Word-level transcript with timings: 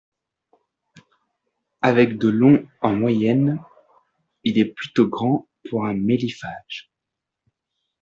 Avec 1.83 2.17
de 2.17 2.27
long 2.29 2.67
en 2.81 2.95
moyenne, 2.95 3.59
il 4.43 4.57
est 4.57 4.65
plutôt 4.73 5.07
grand 5.07 5.47
pour 5.69 5.85
un 5.85 5.93
méliphage. 5.93 6.91